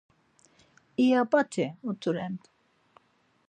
[1.03, 2.35] İya p̆at̆i mutu ren.